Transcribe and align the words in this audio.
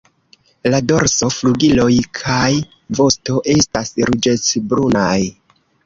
La 0.73 0.79
dorso, 0.91 1.29
flugiloj 1.35 1.91
kaj 2.21 2.49
vosto 3.03 3.39
estas 3.59 3.97
ruĝecbrunaj. 4.11 5.17